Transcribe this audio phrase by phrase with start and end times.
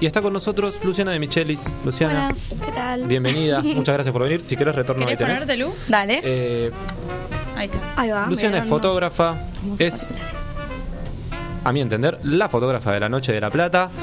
[0.00, 1.70] Y está con nosotros Luciana de Michelis.
[1.84, 3.04] Luciana, Buenas, ¿qué tal?
[3.06, 3.60] bienvenida.
[3.62, 4.40] Muchas gracias por venir.
[4.44, 5.58] Si querés, retorno ahí ¿Querés tenés.
[5.58, 5.74] ponerte, Lu?
[5.88, 6.20] Dale.
[6.24, 6.70] Eh,
[7.56, 7.78] Ahí está.
[7.96, 8.26] Ahí va.
[8.26, 9.38] Luciana es fotógrafa.
[9.78, 10.08] Es,
[11.64, 13.90] a mi entender, la fotógrafa de la Noche de la Plata.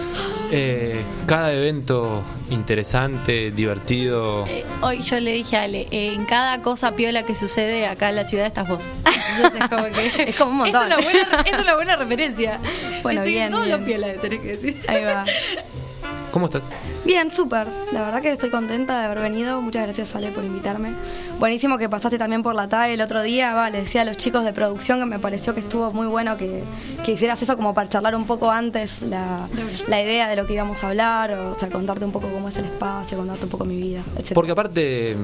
[0.50, 4.46] Eh, cada evento interesante, divertido.
[4.48, 8.08] Eh, hoy yo le dije a Ale, eh, en cada cosa piola que sucede acá
[8.08, 8.90] en la ciudad estás vos.
[9.36, 10.30] Entonces, es como que.
[10.30, 10.84] Es como un montón.
[10.90, 12.60] Es una buena, es una buena referencia.
[13.04, 13.78] Bueno, Estoy en bien, todo bien.
[13.78, 14.82] lo piola, tenés que decir.
[14.88, 15.26] Ahí va.
[16.38, 16.70] ¿Cómo estás?
[17.04, 17.68] Bien, súper.
[17.92, 19.60] La verdad que estoy contenta de haber venido.
[19.60, 20.92] Muchas gracias, Ale, por invitarme.
[21.40, 23.56] Buenísimo que pasaste también por la TAE el otro día.
[23.56, 26.38] Va, le decía a los chicos de producción que me pareció que estuvo muy bueno
[26.38, 26.62] que,
[27.04, 29.48] que hicieras eso como para charlar un poco antes la,
[29.88, 32.58] la idea de lo que íbamos a hablar, o, sea, contarte un poco cómo es
[32.58, 34.34] el espacio, contarte un poco mi vida, etc.
[34.36, 35.18] Porque aparte, eh,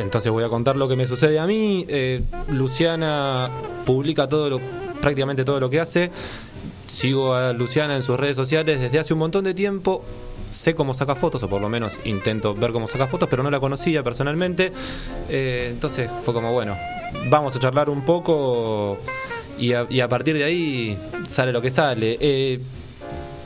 [0.00, 1.86] entonces voy a contar lo que me sucede a mí.
[1.88, 3.52] Eh, Luciana
[3.84, 4.60] publica todo lo,
[5.00, 6.10] prácticamente todo lo que hace.
[6.86, 10.04] Sigo a Luciana en sus redes sociales desde hace un montón de tiempo.
[10.50, 13.50] Sé cómo saca fotos, o por lo menos intento ver cómo saca fotos, pero no
[13.50, 14.72] la conocía personalmente.
[15.28, 16.76] Eh, entonces fue como, bueno,
[17.28, 18.98] vamos a charlar un poco
[19.58, 22.16] y a, partir de ahí sale lo que sale.
[22.20, 22.60] Eh,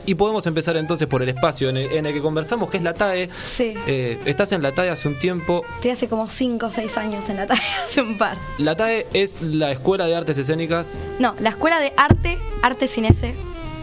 [0.05, 2.83] y podemos empezar entonces por el espacio en el, en el que conversamos, que es
[2.83, 3.29] la TAE.
[3.45, 3.73] Sí.
[3.87, 5.63] Eh, estás en la TAE hace un tiempo.
[5.75, 8.37] Estoy hace como 5 o 6 años en la TAE, hace un par.
[8.57, 11.01] La TAE es la Escuela de Artes Escénicas.
[11.19, 13.33] No, la Escuela de Arte, Arte Sin S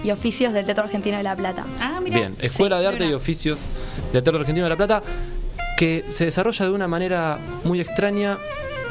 [0.05, 1.65] y Oficios del Teatro Argentino de La Plata.
[1.81, 2.19] Ah, mira.
[2.19, 3.61] Bien, Escuela Sí, de Arte y Oficios
[4.13, 5.03] del Teatro Argentino de La Plata,
[5.77, 8.39] que se desarrolla de una manera muy extraña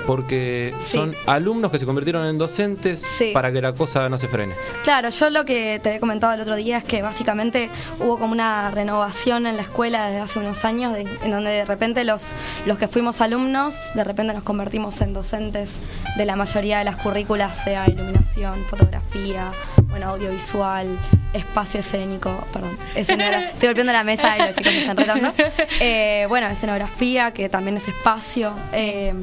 [0.07, 0.97] porque Sí.
[0.97, 3.31] son alumnos que se convirtieron en docentes Sí.
[3.33, 4.55] para que la cosa no se frene.
[4.83, 7.69] Claro, yo lo que te había comentado el otro día es que básicamente
[7.99, 11.65] hubo como una renovación en la escuela desde hace unos años, de- en donde de
[11.65, 12.31] repente los,
[12.65, 15.75] los que fuimos alumnos, de repente nos convertimos en docentes
[16.17, 19.51] de la mayoría de las currículas, sea iluminación, fotografía,
[19.89, 20.87] bueno, audiovisual,
[21.33, 23.49] espacio escénico, perdón, escenografía.
[23.51, 25.33] Estoy golpeando la mesa y los chicos me están retando.
[25.81, 28.53] Eh, bueno, escenografía, que también es espacio.
[28.71, 29.13] eh,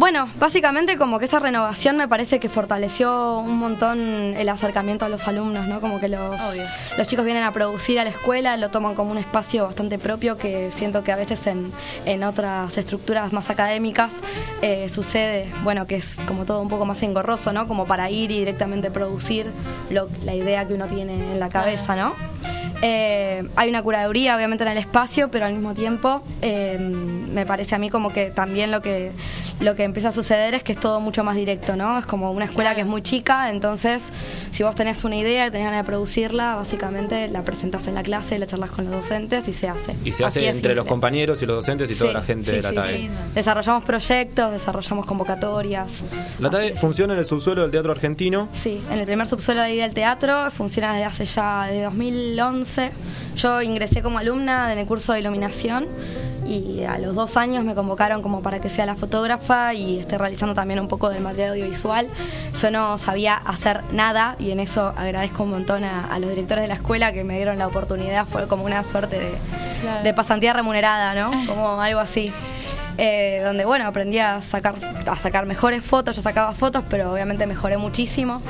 [0.00, 3.98] bueno, básicamente como que esa renovación me parece que fortaleció un montón
[4.34, 5.82] el acercamiento a los alumnos, ¿no?
[5.82, 6.64] Como que los, Obvio.
[6.96, 10.38] los chicos vienen a producir a la escuela, lo toman como un espacio bastante propio
[10.38, 11.70] que siento que a veces en,
[12.06, 14.22] en otras estructuras más académicas
[14.62, 17.68] eh, sucede, bueno, que es como todo un poco más engorroso, ¿no?
[17.68, 19.52] Como para ir y directamente producir
[19.90, 22.14] lo- la idea que uno tiene en la cabeza, ¿no?
[22.82, 27.74] Eh, hay una curaduría obviamente en el espacio, pero al mismo tiempo eh, me parece
[27.74, 29.12] a mí como que también lo que
[29.60, 31.98] lo que empieza a suceder es que es todo mucho más directo, ¿no?
[31.98, 34.10] Es como una escuela que es muy chica, entonces
[34.52, 38.02] si vos tenés una idea y tenés ganas de producirla, básicamente la presentás en la
[38.02, 39.94] clase, la charlas con los docentes y se hace.
[40.02, 42.50] Y se Así hace entre los compañeros y los docentes y toda Sí, la gente
[42.50, 42.96] sí, de la sí, TAE.
[42.96, 43.10] sí.
[43.34, 46.02] Desarrollamos proyectos, desarrollamos convocatorias.
[46.38, 46.80] La Así TAE es.
[46.80, 48.48] funciona en el subsuelo del Teatro Argentino.
[48.54, 52.69] Sí, en el primer subsuelo de ahí del teatro, funciona desde hace ya, de 2011.
[53.36, 55.86] Yo ingresé como alumna en el curso de iluminación
[56.46, 60.18] y a los dos años me convocaron como para que sea la fotógrafa y esté
[60.18, 62.08] realizando también un poco del material audiovisual.
[62.60, 66.62] Yo no sabía hacer nada y en eso agradezco un montón a, a los directores
[66.62, 68.26] de la escuela que me dieron la oportunidad.
[68.26, 69.32] Fue como una suerte de,
[69.80, 70.02] Claro.
[70.02, 71.30] de pasantía remunerada, ¿no?
[71.46, 72.32] Como algo así.
[72.98, 74.74] Eh, donde bueno aprendí a sacar
[75.06, 78.42] a sacar mejores fotos yo sacaba fotos pero obviamente mejoré muchísimo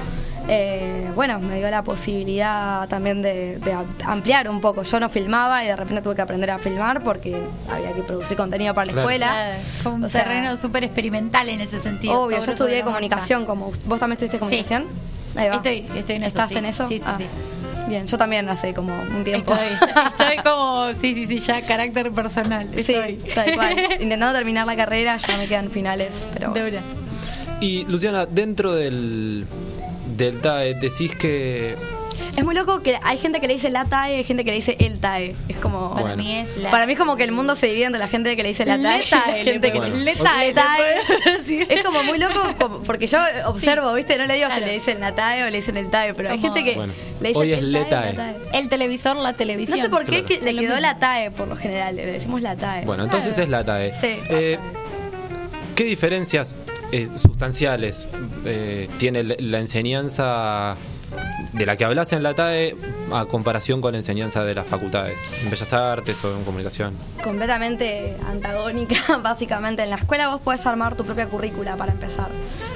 [0.52, 3.60] Eh, bueno me dio la posibilidad también de,
[4.04, 7.40] ampliar un poco yo no filmaba y de repente tuve que aprender a filmar porque
[7.70, 9.08] había que producir contenido para la Claro.
[9.08, 12.20] escuela Claro, Como un O sea, terreno súper experimental en ese sentido.
[12.22, 14.86] obvio yo estudié comunicación como vos también estudiaste comunicación
[15.36, 15.54] Ahí va.
[15.56, 16.28] Estoy, estoy en eso.
[16.40, 16.58] estás sí.
[16.58, 17.26] en eso Sí, sí, Ah, sí.
[17.88, 22.10] bien yo también hace como un tiempo Estoy, estoy como, sí, sí, sí, ya carácter
[22.10, 22.68] personal.
[22.84, 26.80] sí tal cual intentando terminar la carrera ya me quedan finales pero De una.
[27.60, 29.46] Y Luciana, dentro del,
[30.20, 31.76] del TAE decís que
[32.36, 34.50] Es muy loco que hay gente que le dice la TAE y hay gente que
[34.50, 35.34] le dice el TAE.
[35.48, 35.90] Es como.
[35.94, 36.16] Para Bueno.
[36.22, 36.70] mí es la.
[36.70, 38.64] Para mí es como que el mundo se divide entre la gente que le dice
[38.66, 40.46] la TAE Le y la TAE, gente que le Bueno, TAE.
[40.48, 41.66] le TAE.
[41.74, 44.16] Es como muy loco como- porque yo observo, ¿viste?
[44.18, 44.60] No le digo Claro.
[44.62, 46.92] si le dicen la TAE o le dicen el TAE, pero hay gente que Bueno,
[47.20, 48.14] le dice hoy es el le TAE.
[48.52, 49.80] El televisor, la No televisión.
[49.80, 50.26] sé por qué Claro.
[50.44, 52.84] que le quedó la TAE por lo general, le decimos la TAE.
[52.84, 53.92] Bueno, entonces es la TAE.
[53.94, 54.18] Sí.
[54.28, 54.58] Eh,
[55.74, 56.54] ¿Qué diferencias
[56.92, 58.06] eh, sustanciales
[58.44, 60.76] eh, tiene la- enseñanza
[61.52, 62.76] de la que hablas en la TAE
[63.12, 66.94] a comparación con la enseñanza de las facultades, en Bellas Artes o en Comunicación?
[67.24, 69.82] completamente antagónica, básicamente.
[69.82, 72.28] En la escuela vos podés armar tu propia currícula para empezar.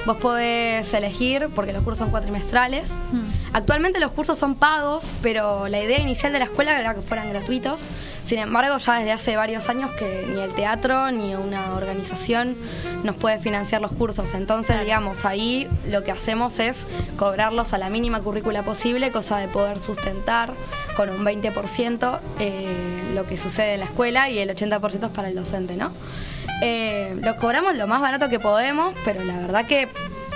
[0.07, 3.44] Vos podés elegir, porque los cursos son cuatrimestrales, Mm.
[3.55, 7.31] Actualmente los cursos son pagos, pero la idea inicial de la escuela era que fueran
[7.31, 7.87] gratuitos.
[8.27, 12.57] Sin embargo, ya desde hace varios años que ni el teatro ni una organización
[13.05, 14.35] nos puede financiar los cursos.
[14.35, 16.85] Entonces, digamos, ahí lo que hacemos es
[17.17, 20.53] cobrarlos a la mínima currícula posible, cosa de poder sustentar
[20.97, 25.29] con un 20% eh, lo que sucede en la escuela y el 80% es para
[25.29, 25.93] el docente, ¿no?
[26.61, 29.89] Eh, lo cobramos lo más barato que podemos, pero la verdad que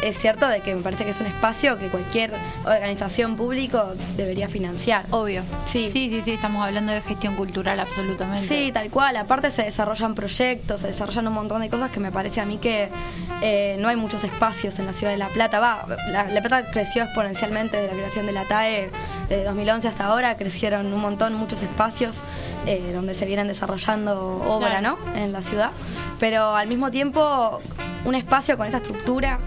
[0.02, 2.32] es cierto de que me parece que es un espacio que cualquier
[2.64, 5.06] organización público debería financiar.
[5.10, 5.42] Obvio.
[5.64, 5.88] Sí.
[5.90, 8.46] sí, sí, sí, estamos hablando de gestión cultural absolutamente.
[8.46, 9.16] Sí, tal cual.
[9.16, 12.58] Aparte se desarrollan proyectos, se desarrollan un montón de cosas que me parece a mí
[12.58, 12.88] que
[13.42, 15.58] eh, no hay muchos espacios en la ciudad de La Plata.
[15.60, 18.90] Va, la, la Plata creció exponencialmente desde la creación de la TAE
[19.28, 22.20] de 2011 hasta ahora, crecieron un montón, muchos espacios
[22.66, 24.98] eh, donde se vienen desarrollando obra, Claro.
[25.04, 25.14] ¿no?
[25.16, 25.70] En la ciudad.
[26.20, 27.60] Pero al mismo tiempo,
[28.04, 29.38] un espacio con esa estructura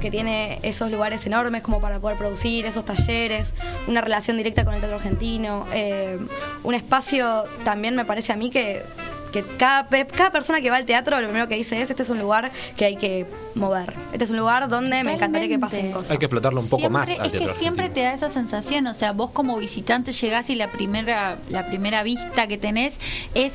[0.00, 3.54] que tiene esos lugares enormes como para poder producir, esos talleres,
[3.86, 6.18] una relación directa con el teatro argentino, eh,
[6.62, 8.82] un espacio también me parece a mí que,
[9.32, 12.02] que cada, pe- cada persona que va al teatro lo primero que dice es, este
[12.02, 15.58] es un lugar que hay que mover, este es un lugar donde me encantaría que
[15.58, 16.10] pasen cosas.
[16.12, 18.86] Hay que explotarlo un poco Siempre- más al Es que siempre te da esa sensación,
[18.86, 22.96] o sea, vos como visitante llegás y la primera, la primera vista que tenés
[23.34, 23.52] es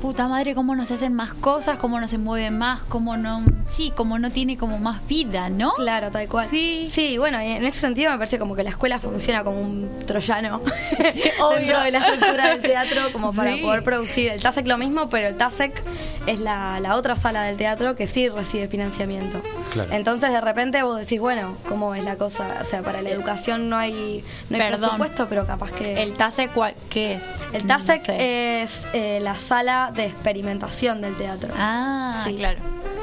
[0.00, 3.92] puta madre cómo nos hacen más cosas, cómo no se mueven más, cómo no, sí,
[3.94, 5.72] cómo no tiene como más vida, ¿no?
[5.74, 6.48] Claro, tal cual.
[6.48, 6.88] Sí.
[6.90, 9.88] Sí, bueno, y en ese sentido me parece como que la escuela funciona como un
[10.06, 10.60] troyano
[11.40, 11.58] obvio.
[11.58, 13.60] dentro de la estructura del teatro, como para Sí.
[13.62, 14.28] poder producir.
[14.30, 15.82] El TASEC lo mismo, pero el TASEC
[16.26, 19.40] es la, la otra sala del teatro que sí recibe financiamiento.
[19.72, 19.92] Claro.
[19.92, 22.58] Entonces de repente vos decís, bueno, ¿cómo es la cosa?
[22.60, 26.02] O sea, para la educación no hay, no hay presupuesto, pero capaz que...
[26.02, 27.22] El TASE, ¿cuál- ¿qué es?
[27.52, 28.62] el No TASEC sé.
[28.62, 31.52] es eh, la sala de experimentación del teatro.
[31.56, 32.34] Ah, Sí.
[32.34, 32.58] claro.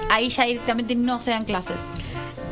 [0.10, 1.81] Ahí ya directamente no se dan clases.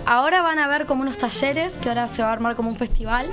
[0.05, 2.75] Ahora van a ver como unos talleres, que ahora se va a armar como un
[2.77, 3.27] festival,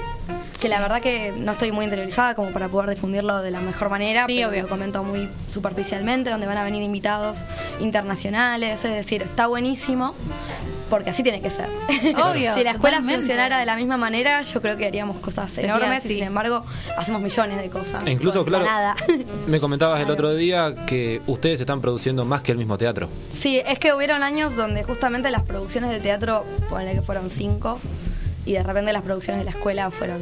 [0.60, 3.90] que la verdad que no estoy muy interiorizada como para poder difundirlo de la mejor
[3.90, 4.62] manera, Sí, pero obvio.
[4.62, 7.44] lo comento muy superficialmente, donde van a venir invitados
[7.81, 10.14] internacionales, es decir, está buenísimo,
[10.92, 11.70] porque así tiene que ser.
[12.22, 13.22] Obvio, si la escuela totalmente.
[13.22, 16.12] funcionara de la misma manera, yo creo que haríamos cosas Sería enormes así.
[16.12, 16.66] y sin embargo
[16.98, 18.06] hacemos millones de cosas.
[18.06, 18.94] E incluso, con claro, nada.
[19.46, 23.08] me comentabas el otro día que ustedes están produciendo más que el mismo teatro.
[23.30, 27.80] Sí, es que hubieron años donde justamente las producciones del teatro, ponele que fueron cinco,
[28.44, 30.20] y de repente las producciones de la escuela fueron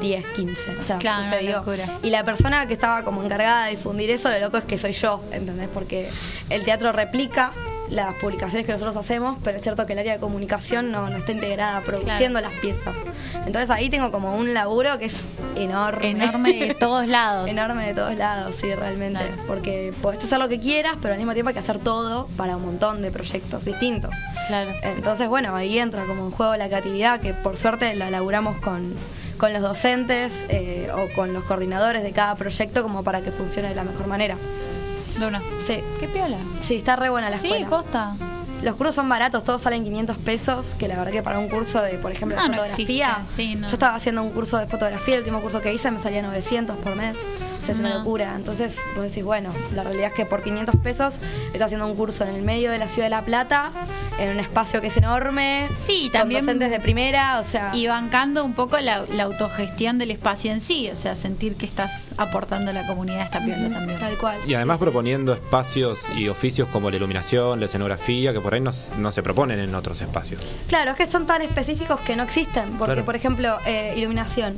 [0.00, 0.78] 10, 15.
[0.80, 1.64] O sea, Claro, sucedió.
[2.02, 4.92] Y la persona que estaba como encargada de difundir eso, lo loco es que soy
[4.92, 5.68] yo, ¿entendés?
[5.72, 6.08] Porque
[6.50, 7.52] el teatro replica
[7.90, 11.16] las publicaciones que nosotros hacemos, pero es cierto que el área de comunicación no, no
[11.16, 12.96] está integrada produciendo las piezas.
[13.46, 15.24] Entonces ahí tengo como un laburo que es
[15.56, 16.10] enorme.
[16.10, 17.48] Enorme de todos lados.
[17.48, 19.20] Enorme de todos lados, sí, realmente.
[19.20, 19.42] Claro.
[19.46, 22.56] Porque podés hacer lo que quieras, pero al mismo tiempo hay que hacer todo para
[22.56, 24.14] un montón de proyectos distintos.
[24.46, 24.70] Claro.
[24.82, 28.94] Entonces, bueno, ahí entra como en juego la creatividad, que por suerte la laburamos con,
[29.38, 33.68] con los docentes eh, o con los coordinadores de cada proyecto como para que funcione
[33.68, 34.36] de la mejor manera.
[35.18, 35.40] De una.
[35.66, 36.36] Sí, ¿Qué piola?
[36.60, 37.68] sí, está re buena la Sí, escuela.
[37.68, 38.14] posta.
[38.62, 41.80] Los cursos son baratos, todos salen 500 pesos, que la verdad que para un curso
[41.80, 43.68] de, por ejemplo, de Ah, no fotografía, sí, no.
[43.68, 46.76] yo estaba haciendo un curso de fotografía, el último curso que hice me salía 900
[46.78, 47.18] por mes,
[47.74, 48.34] sea, es una locura.
[48.36, 52.24] Entonces, vos decís, bueno, la realidad es que por 500 pesos estás haciendo un curso
[52.24, 53.70] en el medio de la ciudad de La Plata,
[54.18, 57.70] en un espacio que es enorme, Sí, con también- docentes de primera, o sea...
[57.74, 61.66] Y bancando un poco la, la autogestión del espacio en sí, o sea, sentir que
[61.66, 63.98] estás aportando a la comunidad esta piola también.
[63.98, 64.38] Tal cual.
[64.46, 64.84] Y además Sí, sí.
[64.84, 69.58] proponiendo espacios y oficios como la iluminación, la escenografía, que por ahí no, se proponen
[69.60, 70.46] en otros espacios.
[70.68, 72.72] Claro, es que son tan específicos que no existen.
[72.78, 73.04] Porque, Claro.
[73.04, 74.56] por ejemplo, eh, iluminación.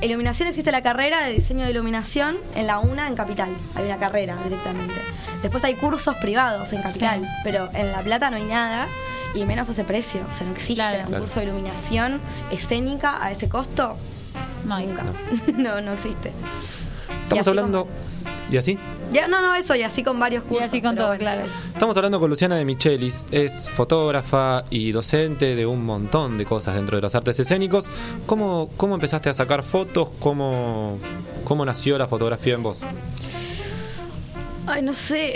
[0.00, 3.50] Iluminación existe la carrera de diseño de iluminación en la UNA en Capital.
[3.74, 4.94] Hay una carrera directamente.
[5.42, 7.26] Después hay cursos privados en Capital, Sí.
[7.42, 8.86] pero en La Plata no hay nada
[9.34, 10.20] y menos a ese precio.
[10.30, 10.98] O sea, no existe Claro.
[11.00, 11.24] un Claro.
[11.24, 12.20] curso de iluminación
[12.52, 13.96] escénica a ese costo.
[14.64, 14.86] No hay.
[14.86, 15.02] Nunca.
[15.56, 16.32] No, no existe.
[17.24, 17.88] Estamos hablando...
[18.50, 18.78] ¿Y así?
[19.12, 20.66] Ya, no, no, eso, y así con varios Y cursos.
[20.66, 21.42] así con todo, bueno, claro.
[21.46, 26.44] es- Estamos hablando con Luciana de Michelis, es fotógrafa y docente de un montón de
[26.44, 27.86] cosas dentro de los artes escénicos.
[28.26, 30.10] ¿Cómo, cómo empezaste a sacar fotos?
[30.18, 30.98] ¿Cómo,
[31.44, 32.80] ¿Cómo nació la fotografía en vos?
[34.66, 35.34] Ay, no sé.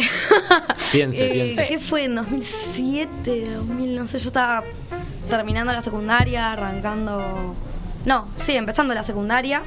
[0.93, 1.64] Piense, Eh, piense.
[1.64, 2.05] ¿Qué fue?
[2.05, 3.55] ¿En 2007?
[3.55, 4.19] 2000, no sé.
[4.19, 4.62] Yo estaba
[5.31, 7.55] terminando la secundaria, arrancando...
[8.04, 9.62] No, sí, empezando la secundaria,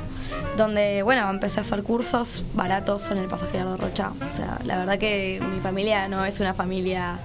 [0.58, 4.12] donde, bueno, empecé a hacer cursos baratos en el pasaje Gerardo Rocha.
[4.32, 7.18] O sea, la verdad que mi familia no es una familia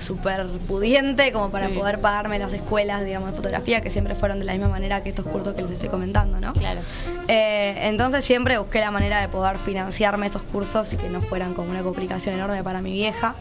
[0.00, 1.74] súper pudiente como para Sí.
[1.74, 5.10] poder pagarme las escuelas, digamos, de fotografía, que siempre fueron de la misma manera que
[5.10, 6.52] estos cursos que les estoy comentando, ¿no?
[6.54, 6.80] Claro.
[7.28, 11.54] Eh, entonces siempre busqué la manera de poder financiarme esos cursos y que no fueran
[11.54, 13.34] como una complicación enorme para mi vieja.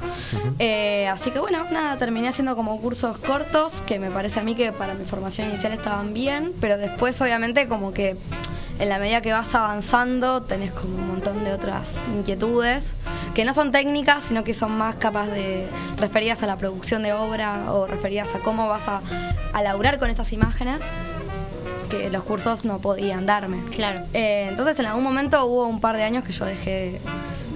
[0.59, 4.55] Eh, así que bueno, nada, terminé haciendo como cursos cortos, que me parece a mí
[4.55, 8.15] que para mi formación inicial estaban bien, pero después obviamente como que
[8.79, 12.95] en la medida que vas avanzando tenés como un montón de otras inquietudes
[13.35, 15.67] que no son técnicas, sino que son más capaz de
[15.97, 19.01] referidas a la producción de obra o referidas a cómo vas a,
[19.53, 20.81] a laburar con esas imágenes
[21.89, 23.63] que los cursos no podían darme.
[23.71, 24.01] Claro.
[24.13, 27.01] Eh, entonces en algún momento hubo un par de años que yo dejé de,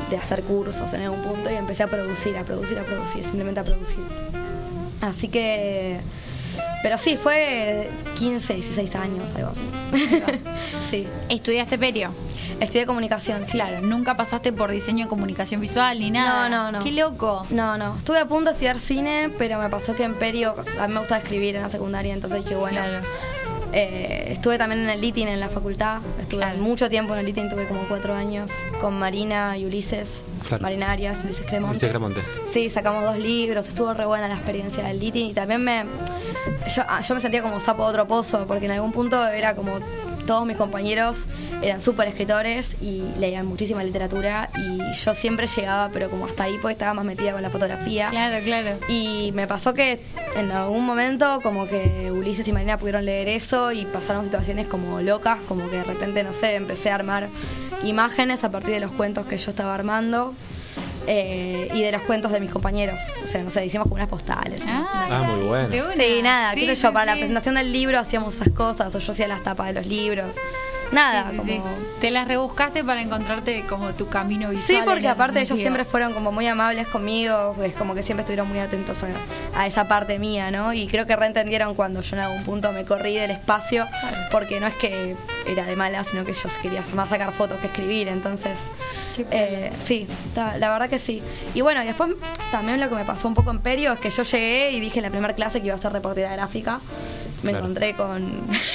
[0.09, 3.61] de hacer cursos en algún punto y empecé a producir, a producir, a producir, simplemente
[3.61, 3.99] a producir.
[5.01, 6.01] Así que...
[6.83, 9.61] Pero sí, fue 15, 16 años, algo así.
[10.89, 11.07] sí.
[11.29, 12.11] ¿Estudiaste perio?
[12.59, 13.53] Estudié comunicación, sí.
[13.53, 16.49] Claro, nunca pasaste por diseño de comunicación visual ni nada.
[16.49, 16.83] No, no, no.
[16.83, 17.45] Qué loco.
[17.49, 17.95] No, no.
[17.97, 20.99] Estuve a punto de estudiar cine, pero me pasó que en Perio, a mí me
[20.99, 22.79] gustaba escribir en la secundaria, entonces dije, bueno.
[22.81, 22.99] Claro.
[23.71, 25.99] eh, estuve también en el LITIN en la facultad.
[26.21, 26.59] Estuve Claro.
[26.59, 30.23] mucho tiempo en el LITIN, tuve como cuatro años con Marina y Ulises.
[30.47, 30.61] Claro.
[30.61, 31.71] Marina Arias, Ulises Cremonte.
[31.71, 32.21] Ulises Cremonte.
[32.51, 35.85] Sí, sacamos dos libros, estuvo re buena la experiencia del LITIN y también me.
[36.75, 39.55] Yo, ah, yo me sentía como sapo de otro pozo, porque en algún punto era
[39.55, 39.79] como.
[40.25, 41.25] Todos mis compañeros
[41.61, 46.57] eran súper escritores y leían muchísima literatura y yo siempre llegaba, pero como hasta ahí,
[46.61, 48.09] pues estaba más metida con la fotografía.
[48.09, 48.77] Claro, claro.
[48.87, 50.01] Y me pasó que
[50.37, 55.01] en algún momento como que Ulises y Marina pudieron leer eso y pasaron situaciones como
[55.01, 57.27] locas, como que de repente, no sé, empecé a armar
[57.83, 60.33] imágenes a partir de los cuentos que yo estaba armando
[61.07, 62.99] eh, y de los cuentos de mis compañeros.
[63.23, 64.65] O sea, no sé, hicimos como unas postales.
[64.65, 64.87] ¿no?
[64.91, 65.93] Ah, muy bueno.
[65.93, 68.99] Sí, nada, qué sé yo, sí, para la presentación del libro hacíamos esas cosas, o
[68.99, 70.35] yo hacía las tapas de los libros.
[70.93, 71.75] Nada, Sí, sí, como...
[71.99, 74.65] Te las rebuscaste para encontrarte como tu camino visual.
[74.65, 78.47] Sí, porque aparte ellos siempre fueron como muy amables conmigo, es como que siempre estuvieron
[78.47, 79.07] muy atentos a,
[79.59, 80.73] a esa parte mía, ¿no?
[80.73, 83.87] Y creo que reentendieron cuando yo en algún punto me corrí del espacio,
[84.31, 85.15] porque no es que
[85.47, 88.69] era de mala, sino que yo quería más sacar fotos que escribir, entonces...
[89.31, 91.21] Eh, sí, la verdad que sí.
[91.53, 92.11] Y bueno, después
[92.51, 94.99] también lo que me pasó un poco en Perio es que yo llegué y dije
[94.99, 96.79] en la primera clase que iba a ser reportera gráfica.
[97.43, 97.65] Me Claro.
[97.65, 98.31] encontré con,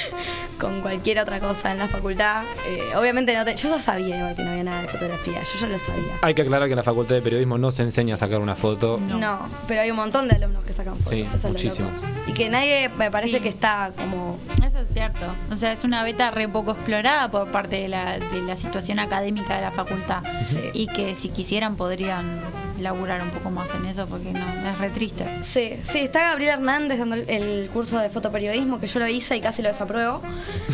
[0.59, 2.43] con cualquier otra cosa en la facultad.
[2.67, 5.59] Eh, obviamente no te- yo ya sabía igual que no había nada de fotografía, yo
[5.59, 6.13] ya lo sabía.
[6.21, 8.55] Hay que aclarar que en la Facultad de Periodismo no se enseña a sacar una
[8.55, 8.99] foto.
[9.07, 9.17] No.
[9.17, 9.39] No.
[9.67, 11.09] pero hay un montón de alumnos que sacan fotos.
[11.09, 11.91] Sí, eso es lo muchísimos.
[12.27, 13.43] Y que nadie me parece Sí.
[13.43, 14.37] que está como.
[14.65, 15.25] Eso es cierto.
[15.51, 18.99] O sea, es una beta re poco explorada por parte de la, de la situación
[18.99, 20.21] académica de la facultad.
[20.45, 20.59] Sí.
[20.73, 22.39] Y que si quisieran podrían
[22.79, 25.25] laburar un poco más en eso porque no, es re triste.
[25.41, 29.41] Sí, sí, está Gabriel Hernández dando el, curso de fotoperiodismo que yo lo hice y
[29.41, 30.21] casi lo desapruebo.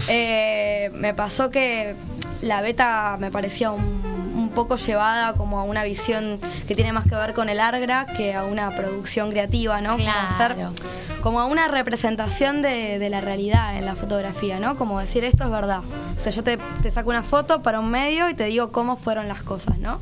[0.08, 1.96] Eh, me pasó que
[2.42, 4.02] la beta me parecía un,
[4.36, 8.06] un poco llevada como a una visión que tiene más que ver con el Argra
[8.06, 9.92] que a una producción creativa, ¿no?
[9.98, 10.74] Como hacer Claro.
[11.22, 14.76] como a una representación de, de la realidad en la fotografía, ¿no?
[14.78, 15.80] Como decir esto es verdad.
[16.18, 18.96] O sea, yo te, te saco una foto para un medio y te digo cómo
[18.98, 20.00] fueron las cosas, ¿no?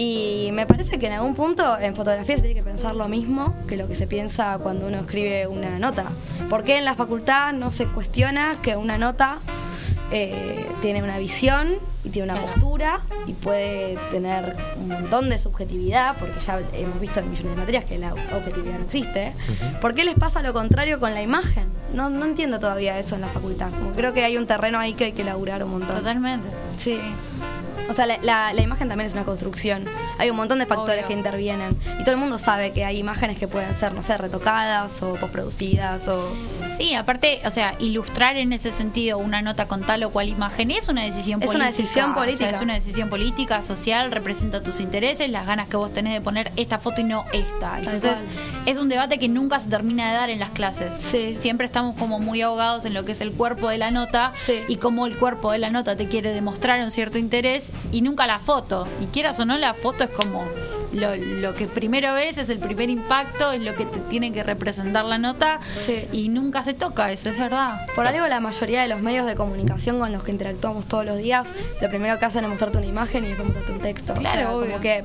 [0.00, 3.56] Y me parece que en algún punto en fotografía se tiene que pensar lo mismo
[3.66, 6.04] que lo que se piensa cuando uno escribe una nota.
[6.48, 9.40] ¿Por qué en la facultad no se cuestiona que una nota
[10.12, 16.16] eh, tiene una visión y tiene una postura y puede tener un montón de subjetividad,
[16.16, 19.32] porque ya hemos visto en millones de materias que la objetividad no existe.
[19.80, 21.66] ¿Por qué les pasa lo contrario con la imagen?
[21.92, 23.70] No, no entiendo todavía eso en la facultad.
[23.70, 25.96] Como creo que hay un terreno ahí que hay que laburar un montón.
[25.96, 26.46] Totalmente.
[26.76, 27.00] Sí.
[27.88, 29.84] O sea, la, la- la imagen también es una construcción.
[30.18, 31.06] Hay un montón de factores Obvio.
[31.08, 31.78] que intervienen.
[31.98, 35.14] Y todo el mundo sabe que hay imágenes que pueden ser, no sé, retocadas o
[35.14, 36.30] postproducidas o...
[36.76, 40.70] Sí, aparte, o sea, ilustrar en ese sentido una nota con tal o cual imagen
[40.70, 41.56] es una decisión Es política.
[41.56, 42.50] una decisión O sea, política.
[42.50, 46.52] es una decisión política, social, representa tus intereses, las ganas que vos tenés de poner
[46.56, 47.78] esta foto y no esta.
[47.78, 48.26] Entonces,
[48.66, 50.96] es un debate que nunca se termina de dar en las clases.
[50.98, 51.34] Sí.
[51.34, 54.60] Siempre estamos como muy ahogados en lo que es el cuerpo de la nota Sí.
[54.68, 58.26] y cómo el cuerpo de la nota te quiere demostrar un cierto interés y nunca
[58.26, 58.86] la foto.
[59.00, 60.44] Y quieras o no, la foto es como
[60.92, 64.42] lo, lo que primero ves, es el primer impacto, es lo que te tiene que
[64.42, 66.06] representar la nota Sí.
[66.12, 67.80] y nunca se toca, eso es verdad.
[67.94, 71.18] Por algo la mayoría de los medios de comunicación con los que interactuamos todos los
[71.18, 71.48] días,
[71.80, 74.14] lo primero que hacen es mostrarte una imagen y después mostrarte un texto.
[74.14, 74.66] Claro, o sea, obvio.
[74.70, 75.02] como que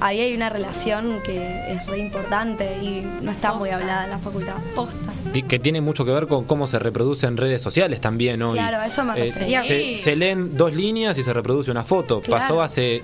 [0.00, 4.18] ahí hay una relación que es re importante y no está muy hablada en la
[4.18, 4.54] facultad.
[4.74, 4.96] Posta.
[5.48, 8.52] Que tiene mucho que ver con cómo se reproduce en redes sociales también hoy.
[8.54, 9.62] Claro, a eso me refería.
[9.62, 12.20] se, se leen dos líneas y se reproduce una foto.
[12.20, 12.40] Claro.
[12.42, 13.02] Pasó hace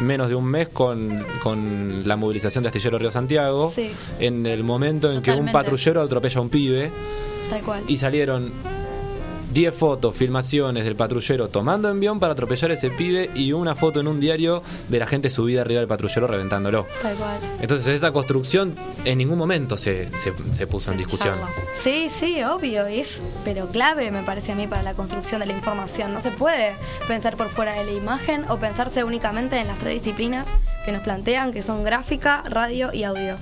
[0.00, 3.90] menos de un mes con, con la movilización de Astillero Río Santiago, Sí.
[4.18, 6.90] en el momento en que un patrullero atropella a un pibe
[7.48, 7.82] Tal cual.
[7.88, 8.52] y salieron
[9.52, 14.00] 10 fotos, filmaciones del patrullero tomando envión para atropellar a ese pibe y una foto
[14.00, 16.86] en un diario de la gente subida arriba del patrullero reventándolo.
[17.02, 17.38] Tal cual.
[17.60, 21.34] Entonces esa construcción en ningún momento se, se, se puso en discusión.
[21.34, 21.48] charla.
[21.74, 25.52] Sí, sí, obvio, es pero clave me parece a mí para la construcción de la
[25.52, 26.12] información.
[26.14, 26.76] No se puede
[27.08, 30.46] pensar por fuera de la imagen o pensarse únicamente en las tres disciplinas
[30.84, 33.36] que nos plantean, que son gráfica, radio y audio.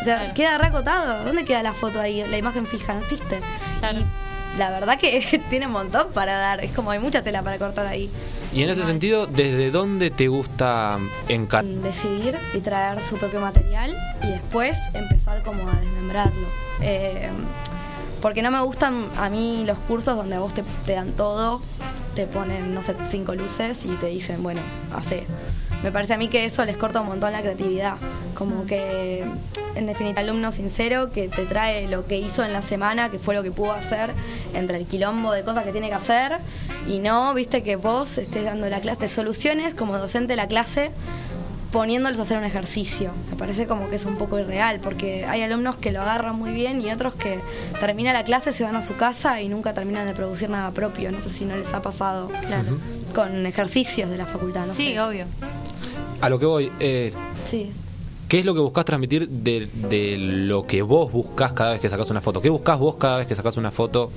[0.00, 0.34] O sea, Claro.
[0.34, 1.24] queda recotado.
[1.24, 2.24] ¿Dónde queda la foto ahí?
[2.28, 3.40] La imagen fija, no existe.
[3.78, 3.98] Claro.
[4.00, 4.04] Y
[4.58, 6.64] la verdad que tiene un montón para dar.
[6.64, 8.10] Es como hay mucha tela para cortar ahí.
[8.52, 11.64] Y en ese sentido, ¿desde dónde te gusta encarar?
[11.64, 16.48] decidir y traer su propio material y después empezar como a desmembrarlo.
[16.80, 17.30] Eh,
[18.20, 21.60] porque no me gustan a mí los cursos donde a vos te, te dan todo,
[22.14, 24.60] te ponen, no sé, cinco luces y te dicen, bueno,
[24.94, 25.24] hace.
[25.82, 27.96] Me parece a mí que eso les corta un montón la creatividad.
[28.34, 29.24] Como que,
[29.74, 33.34] en definitiva, alumno sincero que te trae lo que hizo en la semana, que fue
[33.34, 34.12] lo que pudo hacer,
[34.54, 36.38] entre el quilombo de cosas que tiene que hacer,
[36.88, 40.46] y no, viste, que vos estés dando la clase de soluciones como docente de la
[40.48, 40.90] clase
[41.72, 43.12] poniéndolos a hacer un ejercicio.
[43.30, 46.50] Me parece como que es un poco irreal, porque hay alumnos que lo agarran muy
[46.52, 47.38] bien y otros que
[47.80, 51.10] termina la clase, se van a su casa y nunca terminan de producir nada propio.
[51.10, 52.78] No sé si no les ha pasado Claro.
[53.14, 55.00] con ejercicios de la facultad, no Sí, sé.
[55.00, 55.24] obvio.
[56.20, 57.10] A lo que voy, eh,
[57.46, 57.72] Sí.
[58.32, 61.90] ¿Qué es lo que buscas transmitir de, de lo que vos buscas cada vez que
[61.90, 62.40] sacas una foto?
[62.40, 64.10] ¿Qué buscas vos cada vez que sacas una foto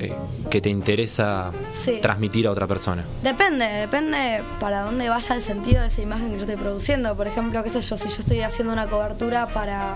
[0.00, 0.12] eh,
[0.50, 2.00] que te interesa Sí.
[2.02, 3.04] transmitir a otra persona?
[3.22, 7.16] Depende, depende para dónde vaya el sentido de esa imagen que yo estoy produciendo.
[7.16, 9.94] Por ejemplo, qué sé yo, si yo estoy haciendo una cobertura para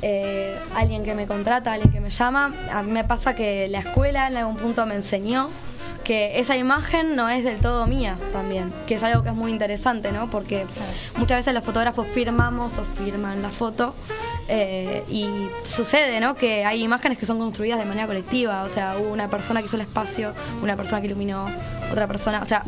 [0.00, 3.80] eh, alguien que me contrata, alguien que me llama, a mí me pasa que la
[3.80, 5.50] escuela en algún punto me enseñó
[6.08, 9.50] que esa imagen no es del todo mía también, que es algo que es muy
[9.52, 10.30] interesante, ¿no?
[10.30, 10.64] Porque
[11.18, 13.94] muchas veces los fotógrafos firmamos o firman la foto
[14.48, 15.28] eh, y
[15.68, 16.34] sucede, ¿no?
[16.34, 19.66] Que hay imágenes que son construidas de manera colectiva, o sea, hubo una persona que
[19.66, 21.46] hizo el espacio, una persona que iluminó,
[21.92, 22.62] otra persona, o sea,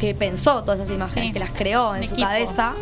[0.00, 1.32] que pensó todas esas imágenes, Sí.
[1.32, 2.26] que las creó en Un su equipo.
[2.28, 2.72] cabeza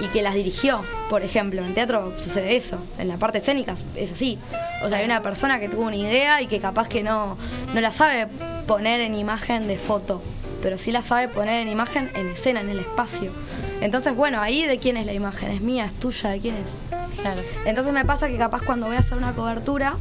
[0.00, 0.82] y que las dirigió.
[1.10, 4.38] Por ejemplo, en teatro sucede eso, en la parte escénica es así.
[4.82, 7.36] O sea, hay una persona que tuvo una idea y que capaz que no,
[7.74, 8.28] no la sabe
[8.66, 10.22] poner en imagen de foto,
[10.62, 13.30] pero sí la sabe poner en imagen en escena, en el espacio.
[13.80, 17.20] Entonces, bueno, ahí de quién es la imagen, es mía, es tuya, de quién es.
[17.20, 17.42] Claro.
[17.64, 19.96] Entonces me pasa que capaz cuando voy a hacer una cobertura,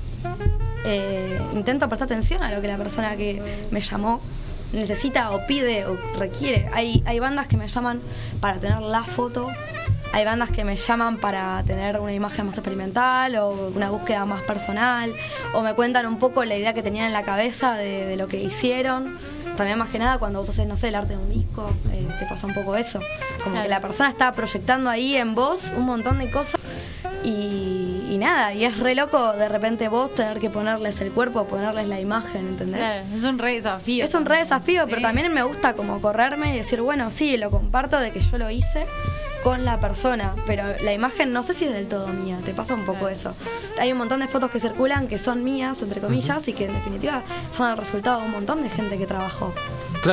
[0.86, 4.22] eh, intento prestar atención a lo que la persona que me llamó
[4.74, 6.70] necesita o pide o requiere.
[6.74, 8.02] Hay, hay bandas que me llaman
[8.40, 9.48] para tener la foto,
[10.14, 14.42] hay bandas que me llaman para tener una imagen más experimental o una búsqueda más
[14.42, 15.14] personal,
[15.54, 18.28] o me cuentan un poco la idea que tenían en la cabeza de, de lo
[18.28, 19.18] que hicieron.
[19.58, 22.08] También más que nada cuando vos haces, no sé, el arte de un disco, eh,
[22.20, 23.00] te pasa un poco eso.
[23.44, 23.64] Como Claro.
[23.64, 26.62] que la persona está proyectando ahí en vos un montón de cosas
[27.24, 31.46] y, y nada, y es re loco de repente vos tener que ponerles el cuerpo,
[31.48, 32.80] ponerles la imagen, ¿entendés?
[32.82, 34.04] Claro, es un re desafío.
[34.06, 34.90] Es un re desafío, Sí.
[34.92, 38.38] pero también me gusta como correrme y decir, bueno, sí, lo comparto de que yo
[38.38, 38.86] lo hice
[39.44, 42.74] con la persona, pero la imagen no sé si es del todo mía, te pasa
[42.74, 43.34] un poco eso.
[43.80, 46.74] Hay un montón de fotos que circulan que son mías, entre comillas, y que en
[46.74, 49.54] definitiva son el resultado de un montón de gente que trabajó.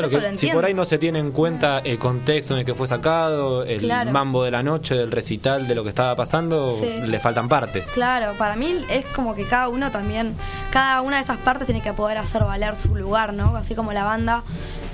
[0.01, 2.75] Claro que si por ahí no se tiene en cuenta el contexto en el que
[2.75, 4.11] fue sacado, el Claro.
[4.11, 6.89] mambo de la noche, del recital, de lo que estaba pasando, Sí.
[7.07, 7.89] le faltan partes.
[7.89, 10.35] Claro, para mí es como que cada uno también,
[10.71, 13.57] cada una de esas partes tiene que poder hacer valer su lugar, ¿no?
[13.57, 14.43] Así como la banda,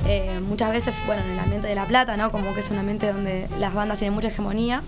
[0.07, 2.31] eh, muchas veces, bueno, en el ambiente de La Plata, ¿no?
[2.31, 4.83] Como que es un ambiente donde las bandas tienen mucha hegemonía.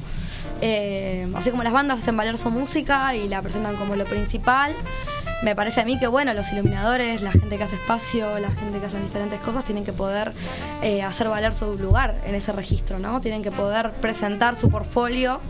[0.60, 4.74] Eh, así como las bandas hacen valer su música y la presentan como lo principal,
[5.42, 8.78] me parece a mí que, bueno, los iluminadores, la gente que hace espacio, la gente
[8.78, 10.32] que hace diferentes cosas, tienen que poder
[10.82, 13.20] eh, hacer valer su lugar en ese registro, ¿no?
[13.20, 15.40] Tienen que poder presentar su portfolio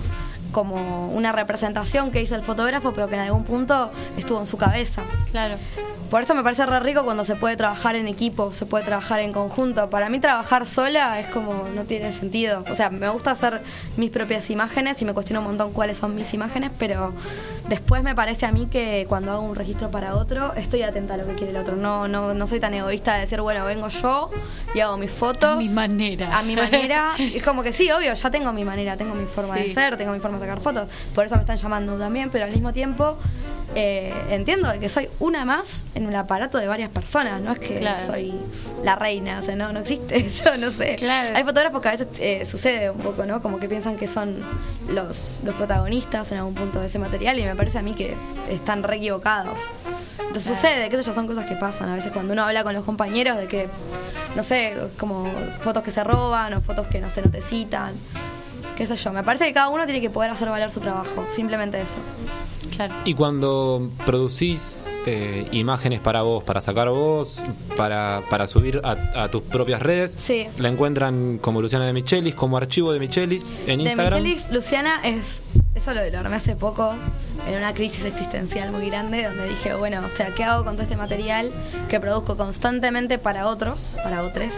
[0.50, 4.56] como una representación que hizo el fotógrafo, pero que en algún punto estuvo en su
[4.56, 5.02] cabeza.
[5.30, 5.56] Claro.
[6.10, 9.20] Por eso me parece re rico cuando se puede trabajar en equipo, se puede trabajar
[9.20, 9.88] en conjunto.
[9.88, 12.66] Para mí trabajar sola es como no tiene sentido.
[12.70, 13.62] O sea, me gusta hacer
[13.96, 17.14] mis propias imágenes y me cuestiono un montón cuáles son mis imágenes, pero
[17.72, 21.16] después me parece a mí que cuando hago un registro para otro, estoy atenta a
[21.16, 21.74] lo que quiere el otro.
[21.74, 24.30] No, no, no soy tan egoísta de decir, bueno, vengo yo
[24.74, 25.56] y hago mis fotos.
[25.56, 26.38] A mi manera.
[26.38, 27.14] A mi manera.
[27.18, 30.12] es como que sí, obvio, ya tengo mi manera, tengo mi forma de ser, tengo
[30.12, 30.90] mi forma de sacar fotos.
[31.14, 33.16] Por eso me están llamando también, pero al mismo tiempo
[33.74, 37.40] eh, entiendo que soy una más en un aparato de varias personas.
[37.40, 38.06] No es que Claro.
[38.06, 38.32] soy
[38.84, 40.96] la reina, o sea, no, no existe eso, no sé.
[40.96, 41.36] Claro.
[41.36, 43.40] Hay fotógrafos que a veces eh, sucede un poco, ¿no?
[43.42, 44.36] Como que piensan que son
[44.88, 48.14] los, los protagonistas en algún punto de ese material y me parece a mí que
[48.50, 49.58] están re equivocados.
[50.18, 50.56] Entonces Claro.
[50.56, 52.84] sucede, que eso ya son cosas que pasan a veces cuando uno habla con los
[52.84, 53.68] compañeros de que,
[54.34, 55.30] no sé, como
[55.62, 57.92] fotos que se roban o fotos que no se no te citan.
[58.76, 61.26] Qué sé yo, me parece que cada uno tiene que poder hacer valer su trabajo,
[61.30, 61.98] simplemente eso.
[62.74, 62.94] Claro.
[63.04, 67.42] Y cuando producís eh, imágenes para vos, para sacar vos,
[67.76, 70.46] para, para subir a, a tus propias redes, Sí.
[70.58, 74.22] la encuentran como Luciana de Michelis, como archivo de Michelis en De Instagram.
[74.22, 75.42] Michelis, Luciana es.
[75.82, 76.94] Eso lo, lo armé hace poco,
[77.48, 80.84] en una crisis existencial muy grande, donde dije, bueno, o sea, ¿qué hago con todo
[80.84, 81.50] este material
[81.88, 84.52] que produzco constantemente para otros, para otros?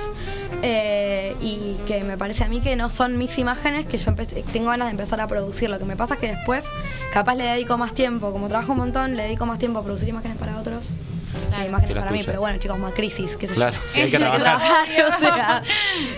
[0.61, 4.45] Eh, y que me parece a mí que no son mis imágenes, que yo empecé-
[4.53, 5.71] tengo ganas de empezar a producir.
[5.71, 6.67] Lo que me pasa es que después,
[7.15, 10.11] capaz le dedico más tiempo, como trabajo un montón, le dedico más tiempo a producir
[10.11, 10.91] imágenes para otros.
[11.35, 13.61] Que imágenes Que las para mí, pero bueno, chicos, más crisis, qué sé yo.
[13.61, 14.59] Claro, sí, hay que trabajar.
[14.59, 15.63] trabajar, o sea,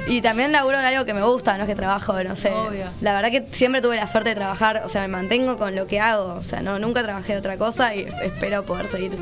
[0.09, 2.51] y también laburo de algo que me gusta, no es que trabajo, no sé.
[2.53, 2.87] Obvio.
[3.01, 5.87] La verdad que siempre tuve la suerte de trabajar, o sea, me mantengo con lo
[5.87, 9.13] que hago, o sea, no nunca trabajé de otra cosa y espero poder seguir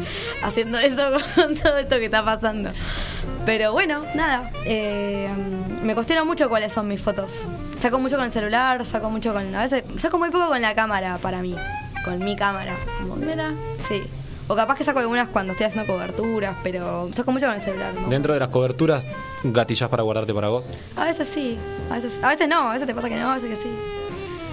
[0.42, 2.70] haciendo eso con todo esto que está pasando.
[3.46, 5.28] Pero bueno, nada, eh,
[5.83, 7.42] me cuestiono mucho cuáles son mis fotos.
[7.80, 9.54] Saco mucho con el celular, saco mucho con...
[9.54, 11.54] A veces saco muy poco con la cámara para mí,
[12.04, 12.74] con mi cámara.
[13.00, 13.52] Como, Mira.
[13.78, 14.02] Sí.
[14.46, 17.94] O capaz que saco algunas cuando estoy haciendo coberturas, pero saco mucho con el celular.
[17.94, 18.09] ¿no?
[18.09, 19.04] Dentro de las coberturas,
[19.42, 20.68] gatillas para guardarte para vos.
[20.96, 21.59] A veces sí,
[21.90, 23.70] a veces, a veces no, a veces te pasa que no, a veces que sí.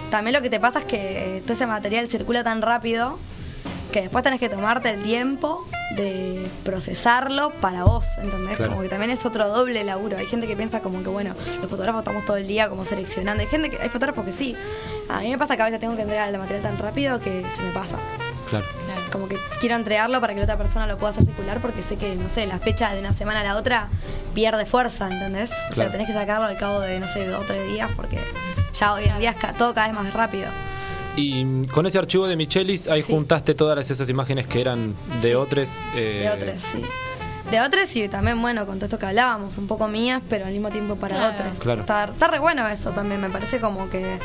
[0.09, 3.17] También lo que te pasa es que eh, todo ese material circula tan rápido
[3.91, 8.55] que después tenés que tomarte el tiempo de procesarlo para vos, ¿entendés?
[8.55, 8.71] Claro.
[8.71, 10.17] Como que también es otro doble laburo.
[10.17, 13.41] Hay gente que piensa como que, bueno, los fotógrafos estamos todo el día como seleccionando.
[13.41, 14.55] Hay gente que, hay fotógrafos que sí.
[15.09, 17.45] A mí me pasa que a veces tengo que entregar el material tan rápido que
[17.55, 17.97] se me pasa.
[18.49, 18.65] Claro.
[19.11, 21.97] Como que quiero entregarlo para que la otra persona lo pueda hacer circular porque sé
[21.97, 23.87] que, no sé, la fecha de una semana a la otra
[24.33, 25.51] pierde fuerza, ¿entendés?
[25.69, 28.19] O sea, tenés que sacarlo al cabo de, no sé, dos o tres días porque
[28.73, 30.47] ya hoy en día es ca- todo cada vez más rápido.
[31.15, 33.11] Y con ese archivo de Michelis, ahí Sí.
[33.11, 35.33] juntaste todas esas imágenes que eran de Sí.
[35.33, 35.69] otros.
[35.93, 36.81] eh, De otros, sí.
[37.51, 40.53] De otros y también, bueno, con todo esto que hablábamos, un poco mías, pero al
[40.53, 41.33] mismo tiempo para Claro.
[41.35, 41.59] otros.
[41.59, 41.81] Claro.
[41.81, 44.19] Está, está re bueno eso también, me parece como que,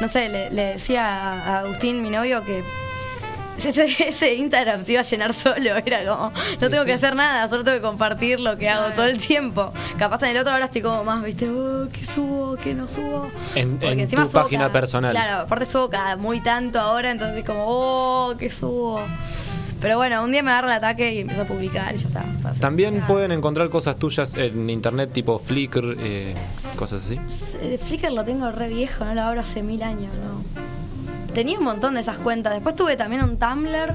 [0.00, 2.64] no sé, le, le decía a Agustín, mi novio, que
[3.64, 7.46] ese, ese Instagram se iba a llenar solo, era como, no tengo que hacer nada,
[7.48, 9.72] solo tengo que compartir lo que hago todo el tiempo.
[9.98, 12.56] Capaz en el otro ahora estoy como más, viste, "Oh, ¿qué subo?
[12.56, 13.28] ¿Qué no subo?
[13.54, 15.12] En- Porque en encima tu subo página cada- personal.
[15.12, 19.00] Claro, aparte subo cada muy tanto ahora, entonces como, oh, ¿qué subo?
[19.80, 22.24] Pero bueno, un día me agarro el ataque y empiezo a publicar y ya está.
[22.38, 26.34] O sea, También pueden encontrar cosas tuyas en internet, tipo Flickr, eh,
[26.76, 27.16] cosas así.
[27.58, 30.61] De Flickr lo tengo re viejo, no lo abro hace mil años, ¿no?
[31.34, 32.52] Tenía un montón de esas cuentas.
[32.52, 33.94] Después tuve también un Tumblr.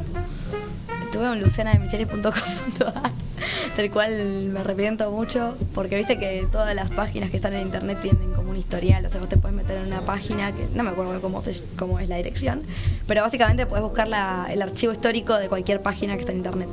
[1.12, 3.17] Tuve un lucianademichelis.com.ar
[3.78, 8.00] del cual me arrepiento mucho porque viste que todas las páginas que están en internet
[8.02, 10.84] tienen como un historial, o sea, vos te puedes meter en una página que no
[10.84, 12.64] me acuerdo cómo, se, cómo es la dirección,
[13.08, 16.70] pero básicamente puedes buscar la- el archivo histórico de cualquier página que está en internet.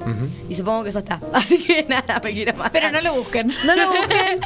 [0.48, 1.20] Y supongo que eso está.
[1.32, 2.72] Así que nada, me quiero matar.
[2.72, 3.52] Pero no lo busquen.
[3.64, 4.40] No lo busquen.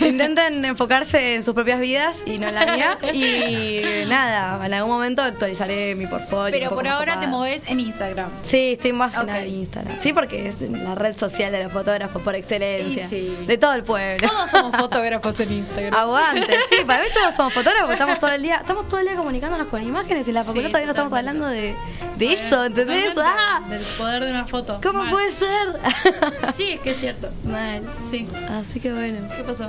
[0.08, 2.98] Intenten enfocarse en sus propias vidas y no en la mía.
[3.12, 6.56] Y nada, en algún momento actualizaré mi portfolio.
[6.58, 8.30] Pero por ahora te moves en Instagram.
[8.42, 9.44] Sí, estoy más que nada Ok.
[9.46, 9.96] en Instagram.
[10.00, 13.08] Sí, porque es la red social de los fotógrafos por excelencia.
[13.10, 13.36] Sí.
[13.46, 14.26] De todo el pueblo.
[14.26, 15.92] Todos somos fotógrafos en Instagram.
[15.94, 19.16] Aguante, sí, para mí todos somos fotógrafos, estamos todo el día, estamos todo el día
[19.16, 21.74] comunicándonos con imágenes y en la facultad Sí, todavía no estamos hablando de,
[22.16, 23.12] de eso, ¿entendés?
[23.18, 23.60] ¡Ah!
[23.68, 24.78] Del poder de una foto.
[24.82, 25.10] ¿Cómo Mal.
[25.10, 25.78] puede ser?
[26.56, 27.28] Sí, es que es cierto.
[27.44, 27.82] Mal.
[28.10, 28.26] Sí.
[28.50, 29.26] Así que bueno.
[29.36, 29.68] ¿Qué pasó?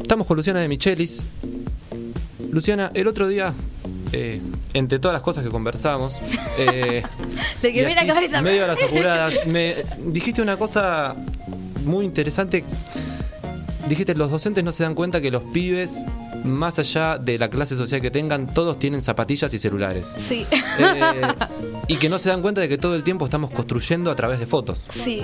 [0.00, 1.24] Estamos con Luciana de Michelis.
[2.50, 3.52] Luciana, el otro día,
[4.12, 4.40] eh,
[4.74, 6.18] entre todas las cosas que conversamos,
[6.58, 7.02] eh,
[7.62, 8.42] De que y viene así, la cabeza.
[8.42, 11.14] medio a las apuradas, me dijiste una cosa
[11.84, 12.64] muy interesante.
[13.88, 16.04] Dijiste, los docentes no se dan cuenta que los pibes,
[16.44, 20.14] más allá de la clase social que tengan, todos tienen zapatillas y celulares.
[20.18, 20.46] Sí.
[20.78, 21.22] Eh,
[21.88, 24.40] y que no se dan cuenta de que todo el tiempo estamos construyendo a través
[24.40, 24.82] de fotos.
[24.88, 25.22] Sí,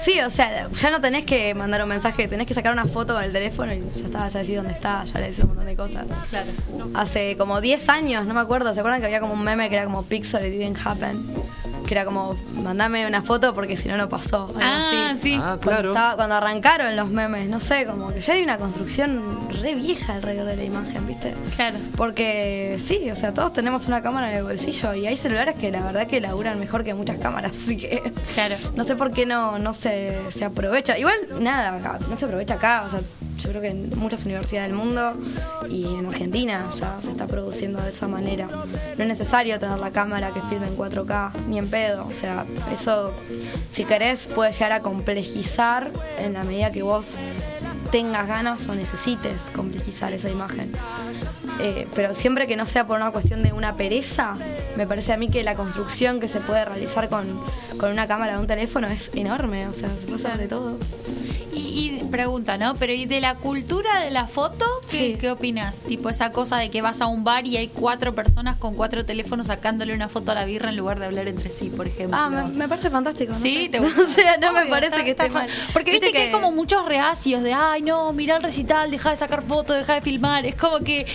[0.00, 3.16] sí, o sea, ya no tenés que mandar un mensaje, tenés que sacar una foto
[3.18, 5.76] del teléfono y ya está, ya decís dónde está, ya le decís un montón de
[5.76, 6.06] cosas.
[6.30, 6.50] Claro.
[6.94, 9.76] Hace como 10 años, no me acuerdo, ¿se acuerdan que había como un meme que
[9.76, 11.18] era como Pixel It Didn't Happen?
[11.90, 14.44] Que era como, mandame una foto porque si no, no pasó.
[14.46, 15.20] algo Ah, así.
[15.22, 15.34] sí.
[15.34, 15.88] Ah, Cuando, claro.
[15.88, 20.14] estaba- cuando arrancaron los memes, no sé, como que ya hay una construcción re vieja
[20.14, 21.34] alrededor de la imagen, ¿viste?
[21.56, 21.78] Claro.
[21.96, 25.72] Porque sí, o sea, todos tenemos una cámara en el bolsillo y hay celulares que
[25.72, 28.00] la verdad que laburan mejor que muchas cámaras, así que
[28.34, 28.54] Claro.
[28.76, 30.96] no sé por qué no, no se, se aprovecha.
[30.96, 33.00] Igual, nada, no se aprovecha acá, o sea,
[33.40, 35.14] yo creo que en muchas universidades del mundo
[35.68, 38.46] y en Argentina ya se está produciendo de esa manera.
[38.46, 42.44] No es necesario tener la cámara que filme en 4K, ni en pedo, o sea,
[42.72, 43.12] eso,
[43.72, 47.16] si querés, puede llegar a complejizar en la medida que vos
[47.90, 50.72] tengas ganas o necesites complejizar esa imagen.
[51.60, 54.34] Eh, pero siempre que no sea por una cuestión de una pereza,
[54.76, 57.26] me parece a mí que la construcción que se puede realizar con,
[57.78, 60.78] con una cámara de un teléfono es enorme, o sea, se puede hacer de todo.
[61.52, 62.74] Y, y pregunta, ¿no?
[62.76, 64.64] Pero ¿y de la cultura de la foto?
[64.90, 65.16] ¿Qué, Sí.
[65.20, 65.80] ¿qué opinas?
[65.80, 69.04] Tipo esa cosa de que vas a un bar y hay cuatro personas con cuatro
[69.04, 72.16] teléfonos sacándole una foto a la birra en lugar de hablar entre sí, por ejemplo.
[72.18, 73.32] Ah, me, me parece fantástico.
[73.32, 73.68] no Sí, sé.
[73.70, 74.00] te gusta.
[74.02, 75.48] O sea, no me parece está- que está esté mal.
[75.72, 79.16] Porque viste, que, hay como muchos reacios de, ay, no, mira el recital, deja de
[79.16, 80.46] sacar fotos, deja de filmar.
[80.46, 81.06] Es como que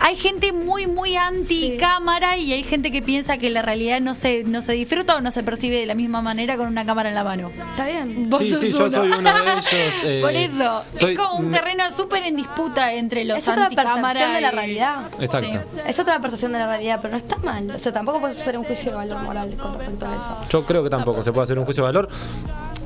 [0.00, 1.76] hay gente muy, muy anti Sí.
[1.78, 5.20] cámara y hay gente que piensa que la realidad no se, no se disfruta o
[5.20, 7.50] no se percibe de la misma manera con una cámara en la mano.
[7.70, 8.28] Está bien.
[8.30, 9.64] Vos Sí, sos sí, yo soy uno de ellos.
[10.04, 13.68] Eh, Por eso, soy- es como un terreno súper en disputa entre los Es otra
[13.70, 15.02] percepción de la realidad.
[15.20, 15.48] Exacto.
[15.74, 15.80] Sí.
[15.86, 17.70] Es otra percepción de la realidad, pero no está mal.
[17.70, 20.36] O sea, tampoco puedes hacer un juicio de valor moral con respecto a eso.
[20.50, 22.08] Yo creo que tampoco se puede hacer un juicio de valor.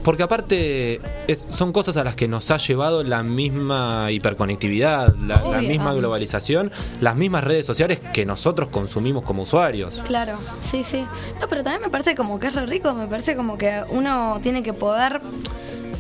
[0.05, 5.61] Porque aparte es- son cosas a las que nos ha llevado la misma hiperconectividad, la,
[5.61, 10.01] misma globalización, las mismas redes sociales que nosotros consumimos como usuarios.
[10.07, 11.05] Claro, sí, sí.
[11.41, 14.39] No, pero también me parece como que es re rico, me parece como que uno
[14.43, 15.21] tiene que poder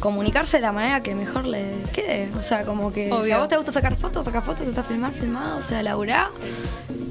[0.00, 2.30] comunicarse de la manera que mejor le quede.
[2.38, 4.82] O sea, como que si a vos te gusta sacar fotos, sacar fotos, te gusta
[4.82, 6.30] filmar, filmar, o sea, laburá.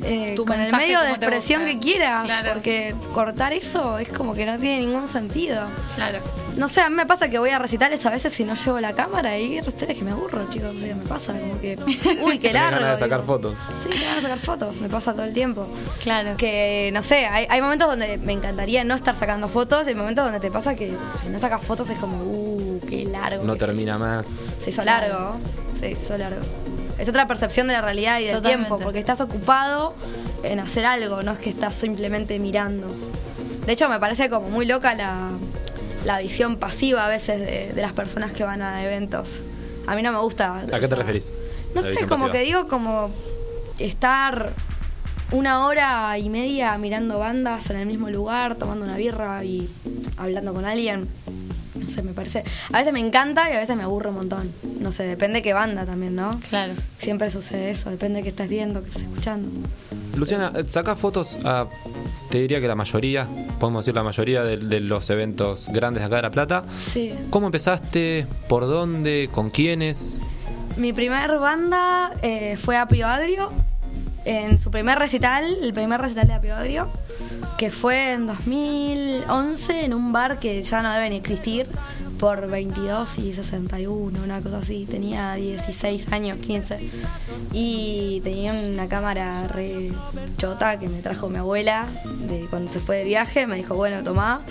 [0.03, 2.53] Eh, Tu con el medio de expresión que quieras, Claro.
[2.53, 5.65] porque cortar eso es como que no tiene ningún sentido.
[5.95, 6.19] Claro.
[6.57, 8.79] No sé, a mí me pasa que voy a recitales a veces si no llevo
[8.79, 10.75] la cámara y recitales que me aburro, chicos.
[10.75, 11.77] O sea, me pasa como que,
[12.23, 12.79] uy, qué largo.
[12.79, 13.33] ganas de sacar digo.
[13.33, 13.57] fotos.
[13.83, 15.67] Sí, tengo ganas de sacar fotos, me pasa todo el tiempo.
[16.01, 16.35] Claro.
[16.35, 19.95] Que, no sé, hay, hay momentos donde me encantaría no estar sacando fotos y hay
[19.95, 23.43] momentos donde te pasa que si no sacas fotos es como, uh, qué largo.
[23.43, 23.99] No termina hizo.
[24.03, 24.25] más.
[24.59, 25.07] Se hizo Claro.
[25.13, 25.35] largo,
[25.79, 26.41] se hizo largo.
[26.97, 28.67] Es otra percepción de la realidad y del Totalmente.
[28.67, 29.93] tiempo, porque estás ocupado
[30.43, 32.87] en hacer algo, no es que estás simplemente mirando.
[33.65, 35.29] De hecho, me parece como muy loca la,
[36.05, 39.41] la visión pasiva a veces de, de las personas que van a eventos.
[39.85, 40.59] A mí no me gusta.
[40.71, 41.33] ¿A qué te referís?
[41.75, 42.31] No sé, como pasiva.
[42.31, 43.11] que digo como
[43.77, 44.53] estar
[45.31, 49.69] una hora y media mirando bandas en el mismo lugar, tomando una birra y
[50.17, 51.07] hablando con alguien.
[51.87, 52.43] No sé, me parece.
[52.73, 54.51] A veces me encanta y a veces me aburre un montón.
[54.81, 56.31] No sé, depende qué banda también, ¿no?
[56.49, 56.73] Claro.
[56.97, 59.47] Siempre sucede eso, depende de qué estás viendo, qué estás escuchando.
[60.17, 61.67] Luciana, sacás fotos a,
[62.29, 63.25] te diría que la mayoría,
[63.57, 66.65] podemos decir la mayoría de, de los eventos grandes de acá de La Plata.
[66.91, 67.13] Sí.
[67.29, 68.27] ¿Cómo empezaste?
[68.49, 69.29] ¿Por dónde?
[69.31, 70.19] ¿Con quiénes?
[70.75, 73.49] Mi primer banda eh, fue Apio Agrio.
[74.29, 76.89] En su primer recital, el primer recital de Apio Agrio,
[77.57, 81.65] que fue en 2011 en un bar que ya no debe ni existir,
[82.19, 84.85] por 22 y 61, una cosa así.
[84.85, 86.89] Tenía 16 años, 15.
[87.53, 89.93] Y tenía una cámara re
[90.37, 91.85] chota que me trajo mi abuela
[92.27, 93.47] de cuando se fue de viaje.
[93.47, 94.41] Me dijo, bueno, tomá.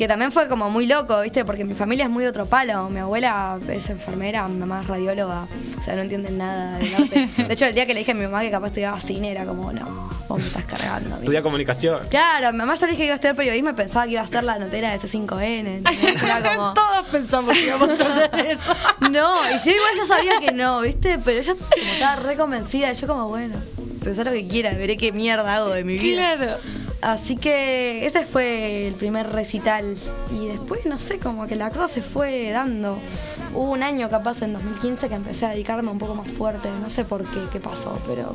[0.00, 1.44] Que también fue como muy loco, ¿viste?
[1.44, 2.88] Porque mi familia es muy de otro palo.
[2.88, 5.46] Mi abuela es enfermera, mi mamá es radióloga.
[5.78, 7.10] O sea, no entienden nada del.
[7.36, 9.44] De hecho, el día que le dije a mi mamá que capaz estudiaba cine, era
[9.44, 11.16] como, no, vos me estás cargando.
[11.16, 12.00] Estudia comunicación.
[12.08, 14.22] Claro, mi mamá ya le dije que iba a estudiar periodismo y pensaba que iba
[14.22, 15.66] a ser la notera de C5N.
[15.66, 16.22] ¿entendés?
[16.22, 16.72] Era como...
[16.72, 18.74] Todos pensamos que íbamos a hacer eso.
[19.10, 21.18] No, y yo igual ya sabía que no, ¿viste?
[21.22, 23.56] Pero ella como estaba re convencida, y yo como, bueno,
[24.02, 26.36] pensá lo que quiera, veré qué mierda hago de mi vida.
[26.36, 26.56] Claro.
[27.02, 29.96] Así que ese fue el primer recital.
[30.32, 32.98] Y después, no sé, como que la cosa se fue dando.
[33.54, 36.68] Hubo un año capaz en 2015 que empecé a dedicarme un poco más fuerte.
[36.82, 38.34] No sé por qué, qué pasó, pero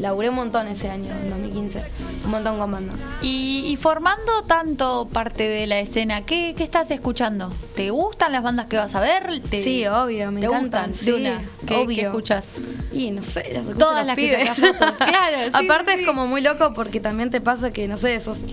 [0.00, 1.82] laburé un montón ese año, en 2015.
[2.24, 2.96] Un montón con bandas.
[3.22, 7.52] Y, y formando tanto parte de la escena, ¿qué, qué estás escuchando?
[7.74, 9.40] ¿Te gustan las bandas que vas a ver?
[9.48, 10.94] ¿Te- Sí, obvio, me ¿Te encantan, gustan?
[10.94, 11.42] sí, de una.
[11.66, 11.96] ¿Qué, obvio.
[11.96, 12.56] qué escuchas?
[12.92, 14.48] Y no sé, las Todas las que pibes.
[14.48, 14.94] sacas fotos.
[15.08, 16.00] Claro, sí, Aparte sí.
[16.00, 18.44] es como muy loco porque también te pasa que, no sé, sos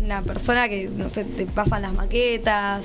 [0.00, 2.84] una persona que, no sé, te pasan las maquetas,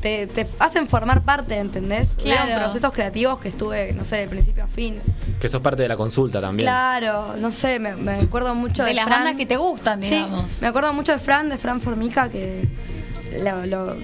[0.00, 2.10] te, te hacen formar parte, ¿entendés?
[2.22, 2.44] Claro.
[2.44, 4.96] Hubieron procesos creativos que estuve, no sé, de principio a fin.
[5.40, 6.66] Que sos parte de la consulta también.
[6.66, 9.20] Claro, no sé, me, me acuerdo mucho de, De las Fran.
[9.20, 10.60] bandas que te gustan, Sí, digamos.
[10.62, 12.68] me acuerdo mucho de Fran, de Fran Formica, que
[13.42, 13.96] lo, lo-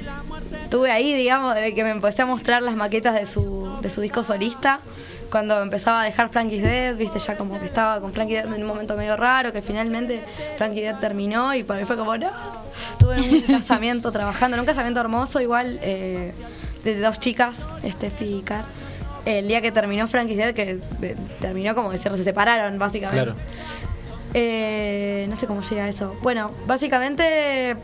[0.71, 4.01] tuve ahí, digamos, desde que me empecé a mostrar las maquetas de su, de su
[4.01, 4.81] disco solista.
[5.35, 8.63] Cuando empezaba a dejar Frankie's Dead, viste, ya como que estaba con Frankie Dead en
[8.63, 10.23] un momento medio raro, que finalmente
[10.57, 12.31] Frankie Dead terminó y para mí fue como, no.
[12.93, 16.33] Estuve en un casamiento trabajando, en un casamiento hermoso, igual, eh,
[16.85, 18.65] de dos chicas, Steffi y Car.
[19.25, 23.25] El día que terminó Frankie's Dead, que eh, terminó como decirlo, se separaron, básicamente.
[23.25, 23.37] Claro.
[24.35, 26.17] Eh, no sé cómo llega a eso.
[26.23, 27.75] Bueno, básicamente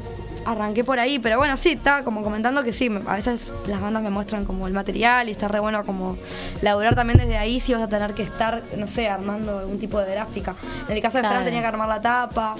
[0.47, 4.03] arranqué por ahí, pero bueno, sí, estaba como comentando que sí, a veces las bandas
[4.03, 6.17] me muestran como el material y está re bueno como
[6.63, 10.01] laburar también desde ahí si vas a tener que estar, no sé, armando algún tipo
[10.01, 10.55] de gráfica.
[10.89, 11.37] En el caso de Claro.
[11.37, 12.57] Fran tenía que armar la tapa.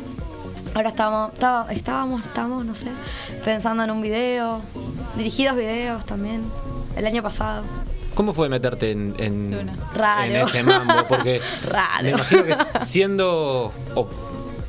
[0.75, 2.89] Ahora estábamos, estaba- estábamos, estamos, no sé,
[3.45, 4.61] pensando en un video,
[5.17, 6.45] dirigidos videos también,
[6.97, 7.65] el año pasado.
[8.15, 10.23] ¿Cómo fue meterte en, en, Raro.
[10.31, 11.07] en ese mambo?
[11.09, 12.03] Porque Raro.
[12.03, 13.73] me imagino que siendo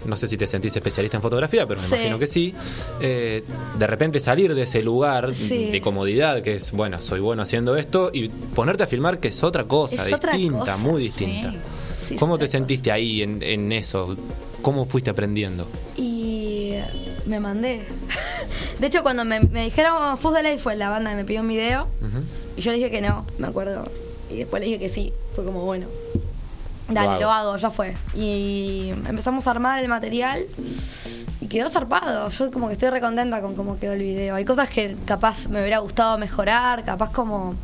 [0.05, 1.93] no sé si te sentís especialista en fotografía, pero me Sí.
[1.95, 2.53] imagino que sí,
[3.01, 3.43] eh,
[3.77, 5.67] de repente salir de ese lugar Sí.
[5.71, 9.43] de comodidad, que es, bueno, soy bueno haciendo esto, y ponerte a filmar que es
[9.43, 11.53] otra cosa, Es otra distinta, cosa, muy distinta.
[12.07, 12.15] sí.
[12.15, 14.15] ¿Cómo te sentiste ahí en, en eso?
[14.61, 15.65] ¿Cómo fuiste aprendiendo?
[15.97, 16.73] Y
[17.25, 17.81] me mandé.
[18.79, 21.41] De hecho, cuando me, me dijeron Fuzz de Ley fue la banda que me pidió
[21.41, 21.87] un video.
[22.57, 23.83] Y yo le dije que no, me acuerdo.
[24.29, 25.13] Y después le dije que sí.
[25.35, 25.85] Fue como, bueno,
[26.89, 27.21] dale, Lo hago.
[27.21, 27.95] lo hago, ya fue.
[28.15, 30.45] Y empezamos a armar el material
[31.39, 32.29] y quedó zarpado.
[32.29, 34.35] Yo como que estoy recontenta con cómo quedó el video.
[34.35, 37.55] Hay cosas que capaz me hubiera gustado mejorar, capaz como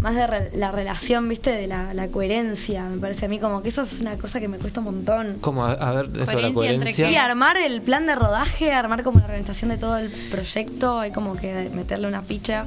[0.00, 2.82] más de re- la relación, viste, de la, la coherencia.
[2.84, 5.36] Me parece a mí como que eso es una cosa que me cuesta un montón.
[5.40, 5.64] ¿Cómo?
[5.64, 7.10] A, a ver, eso de la Coherencia entre coherencia.
[7.10, 11.12] Y armar el plan de rodaje, armar como la organización de todo el proyecto, hay
[11.12, 12.64] como que meterle una ficha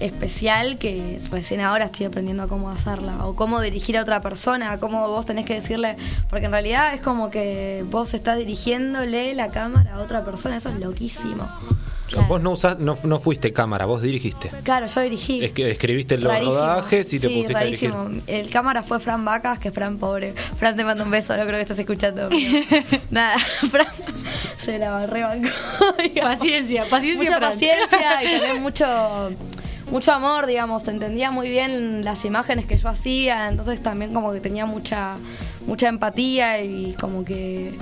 [0.00, 4.78] especial que recién ahora estoy aprendiendo a cómo hacerla o cómo dirigir a otra persona,
[4.78, 5.96] cómo vos tenés que decirle,
[6.28, 10.68] porque en realidad es como que vos estás dirigiéndole la cámara a otra persona, eso
[10.70, 11.48] es loquísimo.
[12.06, 12.28] Claro.
[12.28, 14.50] Vos no, usás, no, no fuiste cámara, vos dirigiste.
[14.62, 15.42] Claro, yo dirigí.
[15.42, 16.54] Es que escribiste los Rarísimo.
[16.58, 17.98] rodajes y te Sí, pusiste rarísimo.
[17.98, 18.22] a dirigir.
[18.34, 20.34] El cámara fue Fran Vacas, que Fran pobre.
[20.56, 22.28] Fran te mando un beso, no creo que estés escuchando.
[23.10, 23.38] Nada,
[23.70, 23.86] Fran
[24.58, 25.48] se la rebancó.
[26.22, 27.52] Paciencia, paciencia, Mucha Fran.
[27.52, 29.30] paciencia y también mucho
[29.94, 34.40] mucho amor, digamos, entendía muy bien las imágenes que yo hacía, entonces también como que
[34.40, 35.16] tenía mucha
[35.68, 37.72] mucha empatía y como que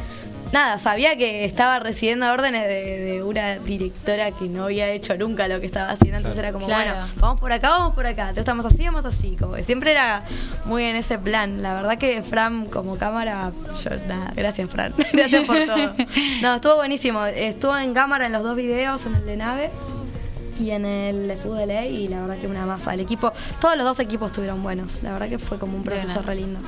[0.53, 5.49] nada, sabía que estaba recibiendo órdenes de, de una directora que no había hecho nunca
[5.49, 6.49] lo que estaba haciendo, entonces Claro.
[6.49, 6.91] era como, Claro.
[7.01, 9.93] bueno, vamos por acá, vamos por acá, te estamos así, vamos así, como que siempre
[9.93, 10.23] era
[10.67, 11.63] muy en ese plan.
[11.63, 15.95] La verdad que Fran como cámara, yo nada, gracias Fran, gracias por todo.
[16.43, 19.71] No, estuvo buenísimo, estuvo en cámara en los dos videos, en el de nave
[20.61, 22.95] y en el de Fútbol LA y la verdad que una masa.
[22.95, 25.03] El equipo, todos los dos equipos estuvieron buenos.
[25.03, 26.61] La verdad que fue como un proceso re lindo.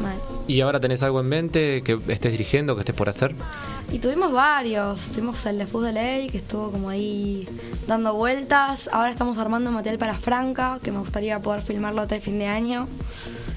[0.00, 0.16] Mal.
[0.48, 3.34] ¿Y ahora tenés algo en mente que estés dirigiendo, que estés por hacer?
[3.92, 5.00] Y tuvimos varios.
[5.10, 7.48] Tuvimos el de Fútbol LA que estuvo como ahí
[7.86, 8.88] dando vueltas.
[8.92, 12.46] Ahora estamos armando material para Franca, que me gustaría poder filmarlo hasta el fin de
[12.46, 12.88] año.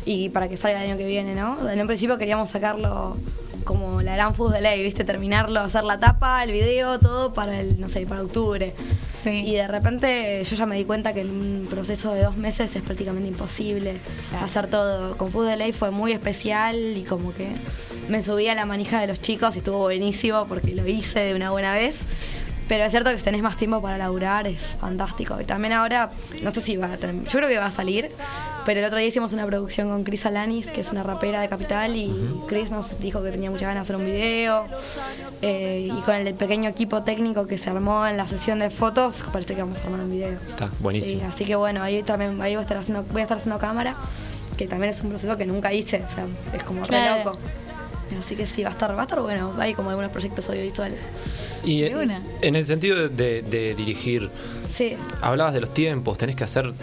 [0.06, 1.68] Y para que salga el año que viene, ¿no?
[1.68, 3.18] En un principio queríamos sacarlo
[3.64, 5.04] como la gran Fútbol LA, ¿viste?
[5.04, 8.76] Terminarlo, hacer la tapa, el video, todo para el, no sé, para octubre.
[9.26, 9.44] Sí.
[9.46, 12.76] Y de repente yo ya me di cuenta que en un proceso de dos meses
[12.76, 13.98] es prácticamente imposible
[14.30, 14.46] Claro.
[14.46, 15.18] hacer todo.
[15.18, 17.48] Con Food Ley fue muy especial y como que
[18.08, 21.34] me subí a la manija de los chicos y estuvo buenísimo porque lo hice de
[21.36, 22.02] una buena vez.
[22.68, 25.40] Pero es cierto que si tenés más tiempo para laburar es fantástico.
[25.42, 26.12] Y también ahora,
[26.42, 28.10] no sé si va a term- yo creo que va a salir,
[28.66, 31.48] pero el otro día hicimos una producción con Chris Alanis, que es una rapera de
[31.50, 32.12] Capital, y
[32.48, 34.66] Chris nos dijo que tenía muchas ganas de hacer un video.
[35.42, 39.24] Eh, y con el pequeño equipo técnico que se armó en la sesión de fotos,
[39.32, 40.38] parece que vamos a armar un video.
[40.50, 41.22] Está buenísimo.
[41.22, 43.60] Sí, así que bueno, ahí también ahí voy a estar haciendo, voy a estar haciendo
[43.60, 43.96] cámara,
[44.58, 47.16] que también es un proceso que nunca hice, o sea, es como Claro.
[47.18, 47.38] re loco.
[48.20, 51.00] Así que sí, va a estar, va a estar bueno, hay como algunos proyectos audiovisuales.
[51.64, 52.22] Y en- una.
[52.42, 54.30] en el sentido de, de dirigir,
[54.72, 56.74] Sí, hablabas de los tiempos, tenés que hacer,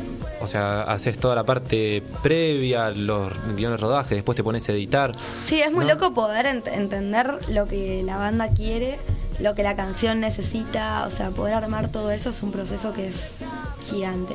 [0.41, 4.73] o sea, haces toda la parte previa, los guiones de rodaje, después te pones a
[4.73, 5.13] editar.
[5.47, 5.93] sí, es muy ¿no?
[5.95, 8.99] loco poder ent- entender lo que la banda quiere,
[9.41, 13.09] lo que la canción necesita, o sea, poder armar todo eso es un proceso que
[13.09, 13.41] es
[13.85, 14.35] gigante.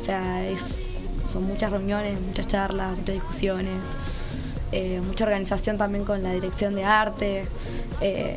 [0.00, 0.60] O sea, es,
[1.32, 3.78] son muchas reuniones, muchas charlas, muchas discusiones.
[4.72, 7.44] Eh, mucha organización también con la dirección de arte.
[8.00, 8.36] Eh,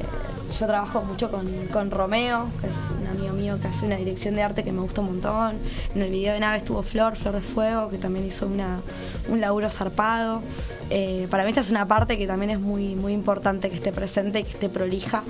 [0.60, 4.36] yo trabajo mucho con, con Romeo, que es un amigo mío que hace una dirección
[4.36, 5.56] de arte que me gusta un montón.
[5.96, 8.80] En el video de nave estuvo Flor, Flor de Fuego, que también hizo una,
[9.28, 10.42] un laburo zarpado.
[10.90, 13.92] Eh, para mí esta es una parte que también es muy, muy importante que esté
[13.92, 15.24] presente y que esté prolija,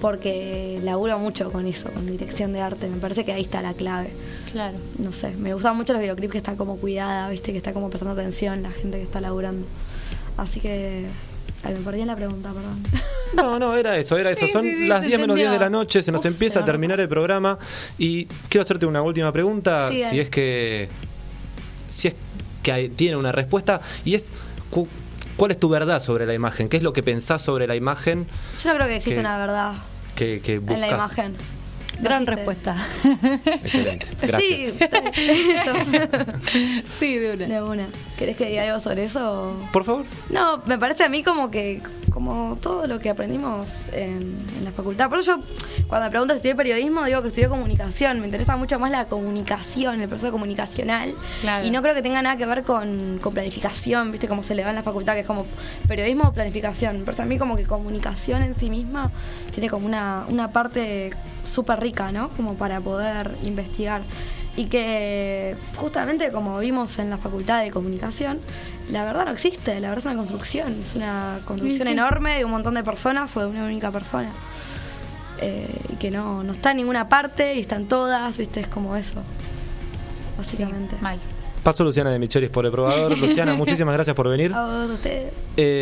[0.00, 2.88] porque laburo mucho con eso, con dirección de arte.
[2.88, 4.10] Me parece que ahí está la clave
[4.52, 4.78] Claro.
[4.98, 7.90] no sé, me gustan mucho los videoclips que está como cuidada, viste, que está como
[7.90, 9.66] prestando atención la gente que está laburando.
[10.38, 11.04] Así que.
[11.64, 12.82] Ay, me perdí en la pregunta, perdón.
[13.34, 14.46] No, no, era eso, era eso.
[14.46, 16.26] Sí, Son sí, sí, las se 10 menos 10 de la noche, se nos Uf,
[16.26, 17.58] empieza se a terminar el programa
[17.98, 20.88] y quiero hacerte una última pregunta, Sí, si es que
[21.90, 22.14] si es
[22.62, 24.30] que hay- tiene una respuesta y es
[24.70, 24.86] cu-
[25.36, 26.68] ¿cuál es tu verdad sobre la imagen?
[26.68, 28.26] ¿Qué es lo que pensás sobre la imagen
[28.62, 29.72] Yo no creo que existe Que- una verdad
[30.14, 30.74] que, que buscas?
[30.76, 31.36] en la imagen.
[32.00, 32.76] Gran respuesta.
[33.64, 34.74] Excelente, gracias.
[35.14, 37.46] Sí, sí, de una.
[37.46, 37.86] de una.
[38.18, 39.56] ¿Querés que diga algo sobre eso?
[39.72, 40.04] Por favor.
[40.30, 41.82] No, me parece a mí como que,
[42.12, 45.08] como todo lo que aprendimos en, en la facultad.
[45.08, 45.42] Por eso yo,
[45.88, 48.20] cuando me preguntas si estudié periodismo, digo que estudié comunicación.
[48.20, 51.12] Me interesa mucho más la comunicación, el proceso comunicacional.
[51.40, 51.66] Claro.
[51.66, 54.28] Y no creo que tenga nada que ver con, con planificación, ¿viste?
[54.28, 55.46] Como se le da en la facultad, que es como
[55.86, 57.02] periodismo o planificación.
[57.04, 59.10] Pero a mí como que comunicación en sí misma
[59.52, 61.10] tiene como una, una parte
[61.44, 62.28] súper rica, ¿no?
[62.30, 64.02] Como para poder investigar.
[64.56, 68.40] y que justamente como vimos en la Facultad de Comunicación,
[68.90, 71.92] la verdad no existe, la verdad es una construcción, es una construcción Sí, sí.
[71.92, 74.30] enorme de un montón de personas o de una única persona.
[75.40, 78.96] Eh, y que no, no está en ninguna parte y están todas, viste, es como
[78.96, 79.22] eso,
[80.36, 80.96] básicamente.
[81.00, 81.18] Mal.
[81.62, 83.16] Paso Luciana de Michelis por el probador.
[83.18, 84.52] Luciana, muchísimas gracias por venir.
[84.54, 85.32] A vos, ustedes.
[85.56, 85.76] Eh,